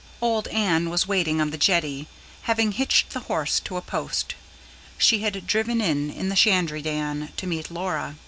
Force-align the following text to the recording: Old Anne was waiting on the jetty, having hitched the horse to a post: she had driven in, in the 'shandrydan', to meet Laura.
Old 0.19 0.47
Anne 0.47 0.89
was 0.89 1.07
waiting 1.07 1.39
on 1.39 1.51
the 1.51 1.59
jetty, 1.59 2.07
having 2.45 2.71
hitched 2.71 3.11
the 3.11 3.19
horse 3.29 3.59
to 3.59 3.77
a 3.77 3.83
post: 3.83 4.33
she 4.97 5.19
had 5.19 5.45
driven 5.45 5.79
in, 5.79 6.09
in 6.09 6.27
the 6.29 6.35
'shandrydan', 6.35 7.29
to 7.37 7.45
meet 7.45 7.69
Laura. 7.69 8.15